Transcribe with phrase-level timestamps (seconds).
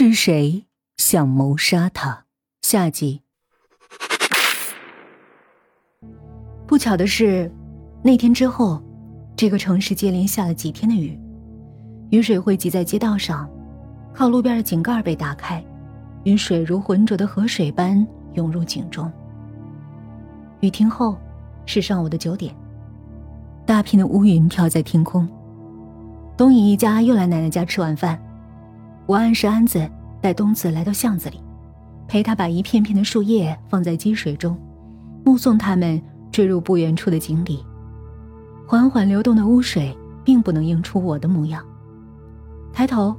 [0.00, 0.64] 是谁
[0.96, 2.26] 想谋杀他？
[2.62, 3.22] 下集。
[6.68, 7.52] 不巧的是，
[8.00, 8.80] 那天之后，
[9.34, 11.18] 这个城市接连下了几天的雨，
[12.10, 13.50] 雨水汇集在街道上，
[14.14, 15.60] 靠路边的井盖被打开，
[16.22, 19.10] 雨水如浑浊的河水般涌入井中。
[20.60, 21.18] 雨停后，
[21.66, 22.54] 是上午的九点，
[23.66, 25.28] 大片的乌云飘在天空。
[26.36, 28.16] 东影一家又来奶奶家吃晚饭。
[29.08, 29.90] 我暗示安子
[30.20, 31.40] 带东子来到巷子里，
[32.06, 34.54] 陪他把一片片的树叶放在积水中，
[35.24, 35.98] 目送他们
[36.30, 37.64] 坠入不远处的井里。
[38.66, 41.64] 缓缓流动的污水并不能映出我的模样。
[42.70, 43.16] 抬头，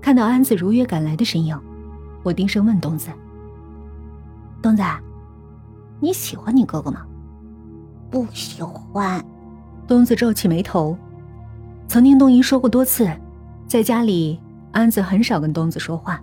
[0.00, 1.56] 看到安子如约赶来的身影，
[2.24, 3.08] 我低声问东子
[4.60, 4.82] ：“东子，
[6.00, 7.06] 你喜欢你哥哥吗
[8.10, 9.24] ？”“不喜欢。”
[9.86, 10.98] 东子皱起眉头。
[11.86, 13.08] 曾经东姨说过多次，
[13.68, 14.40] 在家里。
[14.72, 16.20] 安子很少跟东子说话。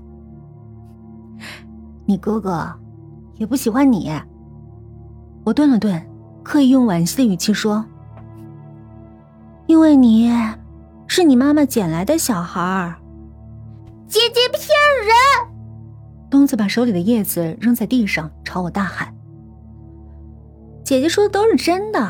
[2.05, 2.71] 你哥哥
[3.35, 4.12] 也不喜欢你。
[5.43, 6.01] 我顿了顿，
[6.43, 7.85] 刻意用惋惜的语气说
[9.68, 10.32] ：“因为你
[11.07, 12.96] 是你妈妈捡来的小孩儿。”
[14.07, 14.62] 姐姐骗
[15.04, 15.55] 人！
[16.29, 19.13] 东子把手里的叶子扔在地上，朝我大喊
[20.84, 22.07] ：“姐姐说的都是真的，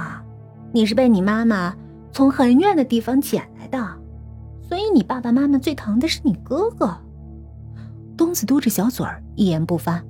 [0.72, 1.74] 你是被你妈妈
[2.12, 3.88] 从很远的地方捡来的。”
[4.68, 6.98] 所以你爸爸妈妈最疼的是你哥哥。
[8.18, 10.04] 东子嘟着小嘴儿，一言不发。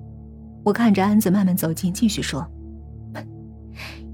[0.63, 2.45] 我看着安子慢慢走近，继续说：“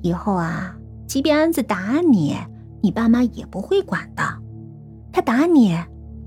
[0.01, 0.75] 以后啊，
[1.07, 2.35] 即便安子打你，
[2.81, 4.23] 你爸妈也不会管的。
[5.11, 5.77] 他打你，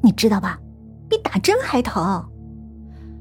[0.02, 0.58] 你知道吧？
[1.08, 2.24] 比打针还疼。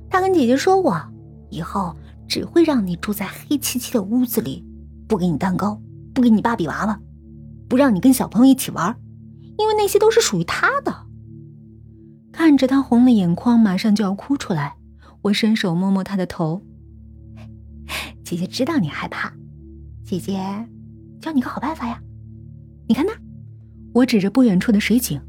[0.10, 1.02] 他跟姐姐说过，
[1.50, 1.96] 以后
[2.28, 4.66] 只会让你住在黑漆漆的屋子里，
[5.08, 5.82] 不给你蛋糕，
[6.14, 7.00] 不给你芭比娃娃，
[7.68, 8.96] 不让你跟小朋友一起玩。”
[9.58, 11.08] 因为那些都是属于他的。
[12.32, 14.76] 看着他红了眼眶，马上就要哭出来，
[15.22, 16.62] 我伸手摸摸他的头。
[18.24, 19.32] 姐姐知道你害怕，
[20.04, 20.40] 姐姐
[21.22, 22.02] 教你个好办法呀。
[22.88, 23.12] 你看那，
[23.94, 25.22] 我指着不远处的水井。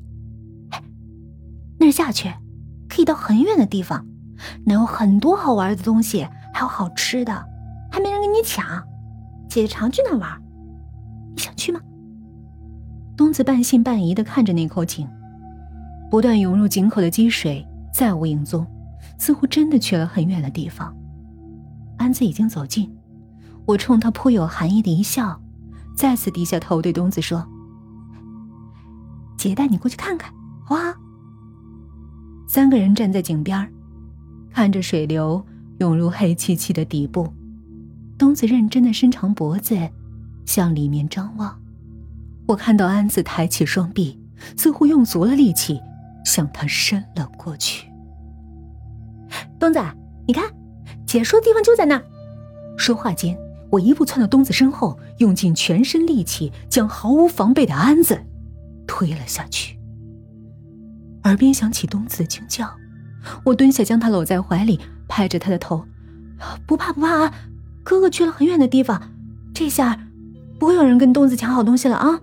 [1.78, 2.32] 那儿下去
[2.88, 4.06] 可以到很远的地方，
[4.64, 7.44] 能有很多好玩的东西，还有好吃的，
[7.92, 8.64] 还没人跟你抢。
[9.48, 10.40] 姐姐常去那玩，
[11.36, 11.80] 你想去吗？
[13.16, 15.08] 东子半信半疑的看着那口井，
[16.10, 18.66] 不断涌入井口的积水再无影踪，
[19.18, 20.94] 似乎真的去了很远的地方。
[21.96, 22.92] 安子已经走近，
[23.66, 25.40] 我冲他颇有含义的一笑，
[25.96, 27.46] 再次低下头对东子说
[29.38, 30.32] ：“姐带你过去看看，
[30.64, 30.94] 好啊。”
[32.48, 33.72] 三个人站在井边，
[34.50, 35.44] 看着水流
[35.78, 37.32] 涌入黑漆漆的底部，
[38.18, 39.78] 东子认真的伸长脖子，
[40.44, 41.56] 向里面张望。
[42.46, 44.20] 我看到安子抬起双臂，
[44.56, 45.80] 似乎用足了力气，
[46.24, 47.88] 向他伸了过去。
[49.58, 49.80] 东子，
[50.26, 50.44] 你看，
[51.06, 52.04] 解说的地方就在那儿。
[52.76, 53.36] 说话间，
[53.70, 58.20] 我一步窜到东子身后，用尽全身力气将毫无防备的安子
[58.86, 59.78] 推了下去。
[61.22, 62.68] 耳边响起东子的惊叫，
[63.44, 64.78] 我蹲下将他搂在怀里，
[65.08, 65.82] 拍着他的头
[66.66, 67.34] ：“不怕不怕啊，
[67.82, 69.10] 哥哥去了很远的地方，
[69.54, 69.98] 这下
[70.60, 72.20] 不会有人跟东子抢好东西了啊。”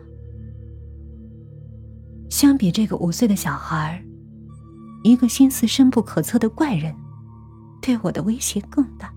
[2.32, 4.02] 相比这个五岁的小孩，
[5.04, 6.96] 一个心思深不可测的怪人，
[7.82, 9.14] 对我的威胁更大。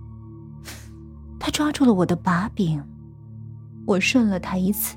[1.38, 2.82] 他抓住了我的把柄，
[3.86, 4.96] 我顺了他一次，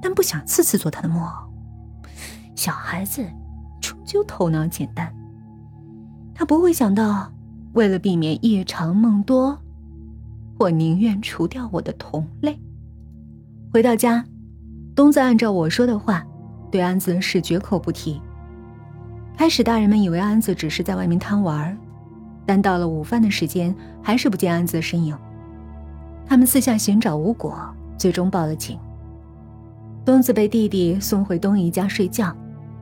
[0.00, 1.30] 但不想次次做他的木偶。
[2.56, 3.22] 小孩子
[3.82, 5.14] 终究头脑简单，
[6.34, 7.30] 他不会想到，
[7.74, 9.60] 为了避免夜长梦多，
[10.58, 12.58] 我宁愿除掉我的同类。
[13.70, 14.24] 回到家，
[14.96, 16.26] 东子按照我说的话。
[16.70, 18.20] 对安子是绝口不提。
[19.36, 21.76] 开始，大人们以为安子只是在外面贪玩，
[22.44, 25.16] 但到了午饭的时间，还是不见安子的身影。
[26.26, 27.58] 他们四下寻找无果，
[27.96, 28.78] 最终报了警。
[30.04, 32.36] 东子被弟弟送回东姨家睡觉，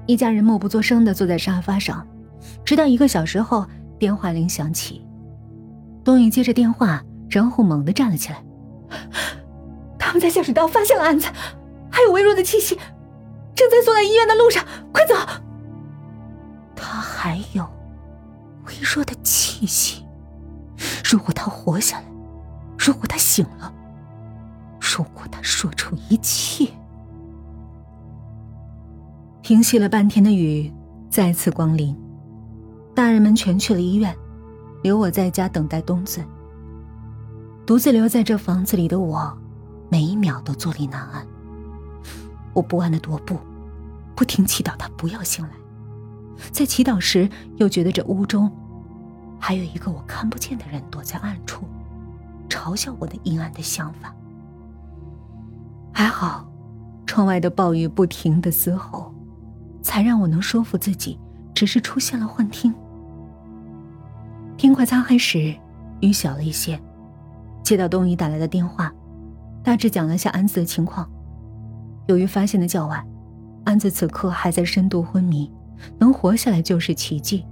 [0.06, 2.06] 一家人默不作声地坐在沙发上，
[2.64, 3.64] 直到一个小时后，
[3.98, 5.06] 电话铃响起。
[6.02, 8.42] 东姨接着电话，然后猛地站了起来
[9.98, 11.28] ：“他们在下水道发现了安子，
[11.88, 12.76] 还有微弱的气息。”
[13.58, 15.14] 正在送到医院的路上，快走！
[16.76, 17.68] 他还有
[18.66, 20.06] 微弱的气息。
[21.04, 22.04] 如果他活下来，
[22.78, 23.74] 如果他醒了，
[24.80, 26.68] 如果他说出一切，
[29.42, 30.72] 停息了半天的雨
[31.10, 31.96] 再次光临，
[32.94, 34.16] 大人们全去了医院，
[34.84, 36.22] 留我在家等待冬子。
[37.66, 39.36] 独自留在这房子里的我，
[39.90, 41.26] 每一秒都坐立难安。
[42.54, 43.36] 我不安的踱步。
[44.18, 45.50] 不停祈祷他不要醒来，
[46.50, 48.50] 在祈祷时又觉得这屋中
[49.38, 51.64] 还有一个我看不见的人躲在暗处，
[52.48, 54.12] 嘲笑我的阴暗的想法。
[55.92, 56.50] 还好，
[57.06, 59.14] 窗外的暴雨不停的嘶吼，
[59.82, 61.16] 才让我能说服自己，
[61.54, 62.74] 只是出现了幻听。
[64.56, 65.54] 天快擦黑时，
[66.00, 66.76] 雨小了一些，
[67.62, 68.92] 接到东姨打来的电话，
[69.62, 71.08] 大致讲了下安子的情况。
[72.08, 73.06] 由于发现的较晚，
[73.68, 75.52] 安子此刻还在深度昏迷，
[75.98, 77.44] 能活下来就是奇迹。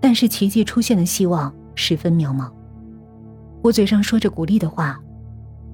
[0.00, 2.48] 但是奇迹出现的希望十分渺茫。
[3.60, 4.96] 我嘴上说着鼓励的话，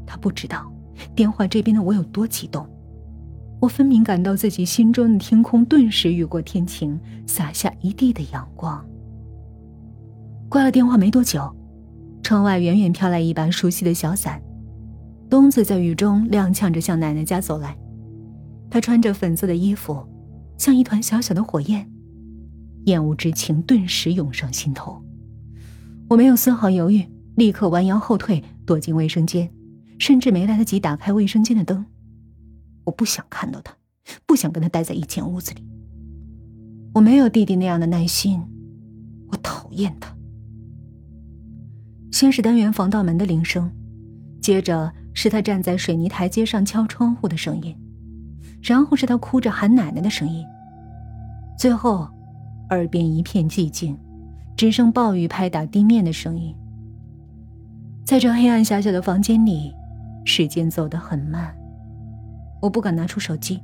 [0.07, 0.73] 他不知道
[1.15, 2.67] 电话这边的我有多激动。
[3.61, 8.83] 我分明感到自己心中的天空顿时雨过天晴，洒下一地的阳光。
[10.49, 11.55] 挂了电话没多久，
[12.23, 14.41] 窗外远远飘来一把熟悉的小伞，
[15.29, 17.77] 东子在雨中踉跄着向奶奶家走来。
[18.71, 20.07] 他穿着粉色的衣服，
[20.59, 21.91] 像一团小小的火焰。
[22.87, 25.03] 厌恶之情顿时涌上心头，
[26.11, 27.03] 我没有丝毫犹豫，
[27.35, 29.51] 立刻弯腰后退，躲进卫生间，
[29.99, 31.87] 甚至没来得及打开卫生间的灯。
[32.85, 33.75] 我不想看到他，
[34.27, 35.65] 不想跟他待在一间屋子里。
[36.93, 38.43] 我没有弟弟那样的耐心，
[39.29, 40.15] 我讨厌他。
[42.13, 43.73] 先是单元防盗门的铃声，
[44.43, 47.75] 接着是他站在水泥台阶上敲窗户的声音，
[48.65, 50.45] 然后是他哭着喊奶奶的声音，
[51.57, 52.09] 最后。
[52.71, 53.97] 耳边一片寂静，
[54.57, 56.57] 只剩暴雨拍打地面的声音。
[58.07, 59.73] 在这黑暗狭小的房间里，
[60.25, 61.55] 时间走得很慢。
[62.63, 63.61] 我不敢拿出手机，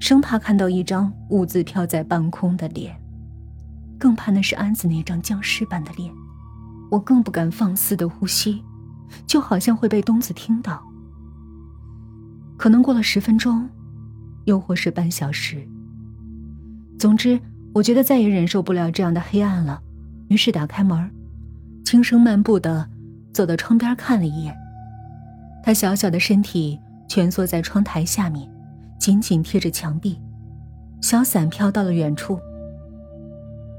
[0.00, 2.94] 生怕看到一张兀自飘在半空的脸，
[4.00, 6.12] 更怕那是安子那张僵尸般的脸。
[6.90, 8.62] 我更不敢放肆的呼吸，
[9.28, 10.82] 就好像会被东子听到。
[12.58, 13.66] 可能过了十分钟，
[14.44, 15.66] 又或是半小时。
[16.98, 17.40] 总之。
[17.74, 19.82] 我觉得再也忍受不了这样的黑暗了，
[20.28, 21.10] 于是打开门，
[21.84, 22.88] 轻声漫步的
[23.32, 24.56] 走到窗边看了一眼。
[25.60, 28.48] 他小小的身体蜷缩在窗台下面，
[28.96, 30.22] 紧紧贴着墙壁，
[31.02, 32.38] 小伞飘到了远处。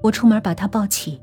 [0.04, 1.22] 我出门把他抱起，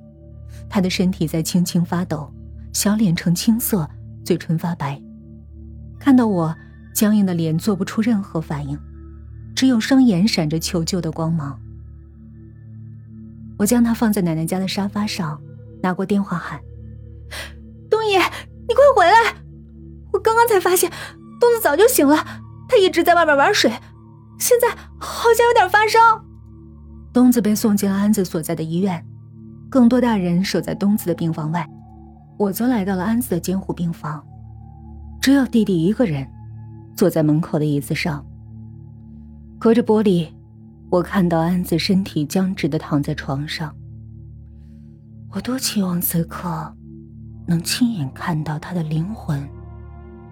[0.71, 2.33] 他的身体在轻轻发抖，
[2.73, 3.87] 小脸呈青色，
[4.25, 4.99] 嘴唇发白。
[5.99, 6.56] 看到我，
[6.95, 8.79] 僵硬的脸做不出任何反应，
[9.54, 11.58] 只有双眼闪着求救的光芒。
[13.58, 15.40] 我将他放在奶奶家的沙发上，
[15.82, 16.60] 拿过电话喊
[17.88, 19.37] ：“东野，你快回来！
[20.12, 20.90] 我刚刚才发现，
[21.38, 22.16] 东子早就醒了，
[22.69, 23.70] 他一直在外面玩水，
[24.38, 24.69] 现在
[24.99, 25.99] 好像有点发烧。”
[27.12, 29.04] 东子被送进了安子所在的医院，
[29.70, 31.69] 更多大人守在东子的病房外，
[32.38, 34.25] 我则来到了安子的监护病房，
[35.20, 36.26] 只有弟弟一个人，
[36.96, 38.25] 坐在门口的椅子上，
[39.62, 40.26] 隔着玻璃。
[40.91, 43.73] 我看到安子身体僵直的躺在床上，
[45.31, 46.75] 我多期望此刻
[47.47, 49.49] 能亲眼看到他的灵魂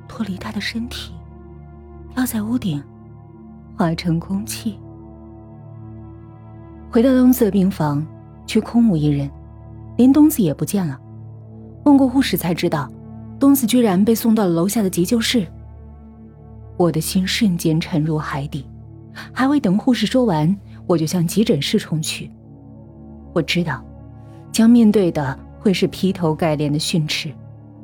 [0.09, 1.13] 脱离他的身体，
[2.13, 2.83] 飘在屋顶，
[3.77, 4.77] 化成空气。
[6.91, 8.05] 回到东子的病房，
[8.47, 9.31] 却空无一人，
[9.97, 11.01] 连东子也不见了。
[11.85, 12.91] 问过护士才知道，
[13.39, 15.47] 东子居然被送到了楼下的急救室。
[16.77, 18.67] 我的心瞬间沉入海底。
[19.33, 20.55] 还未等护士说完，
[20.87, 22.31] 我就向急诊室冲去。
[23.33, 23.83] 我知道，
[24.53, 27.33] 将面对的会是劈头盖脸的训斥，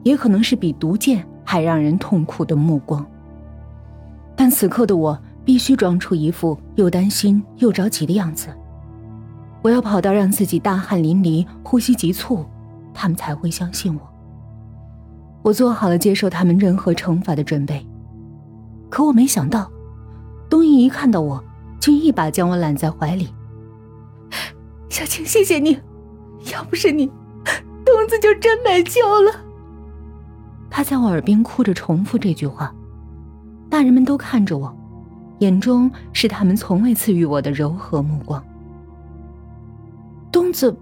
[0.03, 3.05] 也可能是比毒箭还让人痛苦的目光。
[4.35, 8.49] 但此刻的我必须装出一副又担心又着急的样子。
[9.63, 12.45] 我要跑到让自己大汗淋漓、呼吸急促，
[12.93, 14.01] 他们才会相信我。
[15.43, 17.87] 我做好了接受他们任何惩罚的准备，
[18.91, 19.71] 可我没想到。
[20.49, 21.43] 东英一看到我，
[21.81, 23.29] 就一把将我揽在怀里。
[24.89, 25.79] 小青，谢谢你，
[26.53, 27.07] 要不是你，
[27.85, 29.33] 东子就真没救了。
[30.71, 32.75] 他在我耳边哭着重复这句话，
[33.69, 34.75] 大人们都看着我，
[35.39, 38.43] 眼中是他们从未赐予我的柔和目光。
[40.31, 40.77] 东子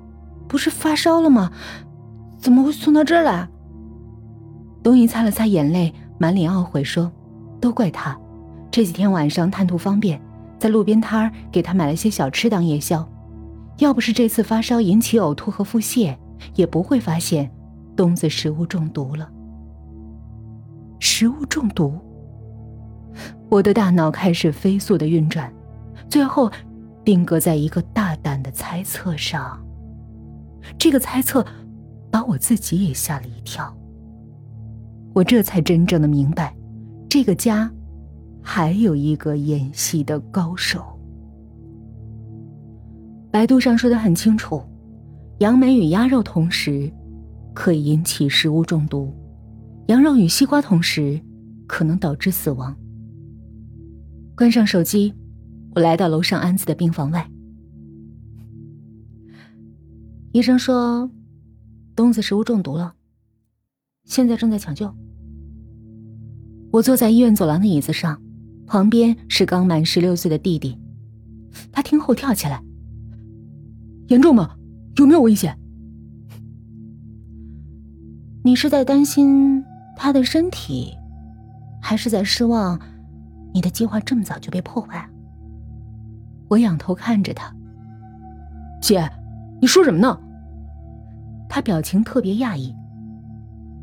[0.47, 1.50] 不是发烧了吗？
[2.38, 3.49] 怎么会送到这儿来？
[4.83, 7.11] 东英擦了擦眼泪，满脸懊悔说
[7.61, 8.18] ：“都怪他。”
[8.75, 10.21] 这几天晚上贪图方便，
[10.59, 13.09] 在路边摊儿给他买了些小吃当夜宵。
[13.78, 16.16] 要不是这次发烧引起呕吐和腹泻，
[16.57, 17.49] 也不会发现
[17.95, 19.31] 东子食物中毒了。
[20.99, 21.97] 食物中毒，
[23.49, 25.54] 我的大脑开始飞速的运转，
[26.09, 26.50] 最后
[27.04, 29.64] 定格在一个大胆的猜测上。
[30.76, 31.47] 这个猜测
[32.11, 33.73] 把我自己也吓了一跳。
[35.12, 36.52] 我这才真正的明白，
[37.09, 37.71] 这个家。
[38.46, 40.84] 还有一个演戏的高手。
[43.32, 44.62] 百度上说的很清楚，
[45.38, 46.92] 杨梅与鸭肉同时
[47.54, 49.12] 可以引起食物中毒，
[49.88, 51.18] 羊肉与西瓜同时
[51.66, 52.76] 可能导致死亡。
[54.36, 55.14] 关上手机，
[55.74, 57.28] 我来到楼上安子的病房外。
[60.32, 61.10] 医生说，
[61.96, 62.94] 东子食物中毒了，
[64.04, 64.94] 现在正在抢救。
[66.72, 68.20] 我坐在医院走廊的椅子上，
[68.66, 70.78] 旁边是刚满十六岁的弟弟。
[71.71, 72.61] 他听后跳起来
[74.09, 74.56] ：“严重吗？
[74.97, 75.56] 有没有危险？”
[78.42, 79.64] 你是在担心
[79.97, 80.92] 他的身体，
[81.80, 82.78] 还是在失望？
[83.54, 85.09] 你的计划这么早就被破坏？
[86.49, 87.54] 我仰头看着他，
[88.83, 89.09] 姐，
[89.61, 90.21] 你说什么呢？
[91.49, 92.75] 他表情特别讶异。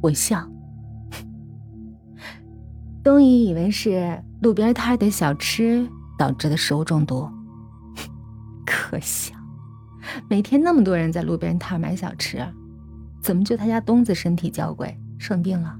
[0.01, 0.47] 我笑。
[3.01, 7.29] 东姨以为是路边摊的小吃导致的食物中毒，
[8.65, 9.36] 可笑！
[10.27, 12.43] 每天那么多人在路边摊买小吃，
[13.21, 15.77] 怎么就他家东子身体娇贵生病了？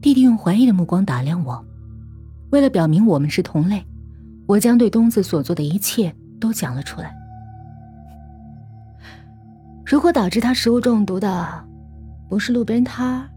[0.00, 1.64] 弟弟用怀疑的目光打量我。
[2.50, 3.86] 为了表明我们是同类，
[4.46, 7.14] 我将对东子所做的一切都讲了出来。
[9.86, 11.64] 如果导致他食物中毒的
[12.28, 13.30] 不是路边摊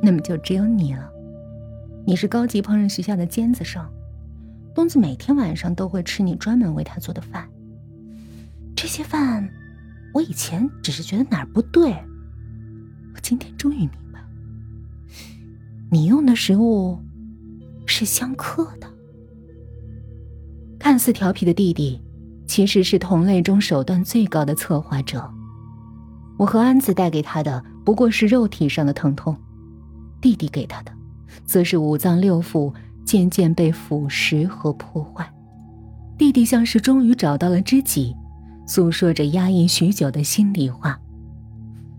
[0.00, 1.09] 那么就只有你了。
[2.06, 3.84] 你是高级烹饪学校的尖子生，
[4.74, 7.48] 东子每天晚上都会吃你专门为他做的饭。
[8.74, 9.48] 这些饭，
[10.14, 11.92] 我以前只是觉得哪儿不对，
[13.14, 14.20] 我今天终于明白，
[15.90, 16.98] 你用的食物。
[17.92, 18.86] 是相克的。
[20.78, 22.00] 看似调皮的弟弟，
[22.46, 25.28] 其实是同类中手段最高的策划者。
[26.38, 29.36] 我和安子带给他的不过是肉体上的疼痛，
[30.20, 30.92] 弟弟给他的，
[31.50, 32.72] 则是五脏六腑
[33.04, 35.28] 渐渐被腐蚀和破坏。
[36.16, 38.14] 弟弟像是终于找到了知己，
[38.68, 40.96] 诉说着压抑许久的心里话。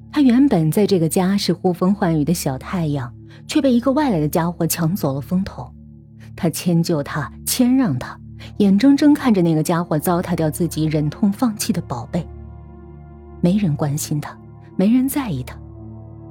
[0.10, 3.14] 他原本在这个家是呼风唤雨的小太阳，
[3.46, 5.70] 却被一个外来的家伙抢走了风头。
[6.34, 8.18] 他迁就他，谦让他，
[8.60, 12.26] 眼睁睁看着那个家伙糟蹋掉自己忍痛放弃的宝贝。
[13.42, 14.34] 没人关心他，
[14.78, 15.58] 没人在意他，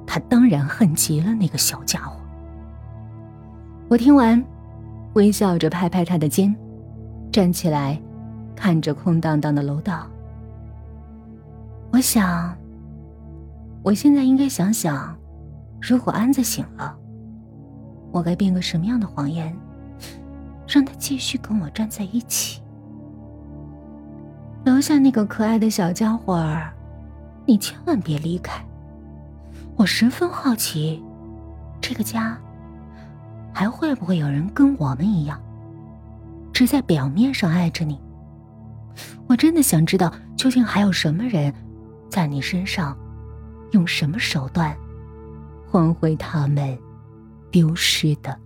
[0.07, 2.19] 他当然恨极了那个小家伙。
[3.91, 4.41] 我听完，
[5.15, 6.55] 微笑着拍拍他的肩，
[7.29, 8.01] 站起来，
[8.55, 10.07] 看着空荡荡的楼道。
[11.91, 12.55] 我想，
[13.83, 15.13] 我现在应该想想，
[15.81, 16.97] 如果安子醒了，
[18.13, 19.53] 我该编个什么样的谎言？
[20.65, 22.61] 让他继续跟我站在一起。
[24.63, 26.73] 楼下那个可爱的小家伙儿，
[27.45, 28.65] 你千万别离开。
[29.75, 31.03] 我十分好奇，
[31.81, 32.39] 这个家
[33.53, 35.41] 还会不会有人跟我们一样，
[36.53, 37.99] 只在表面上爱着你？
[39.27, 41.53] 我真的想知道，究竟还有什么人，
[42.09, 42.97] 在你身上，
[43.71, 44.75] 用什么手段，
[45.69, 46.77] 换回他们
[47.49, 48.37] 丢失的。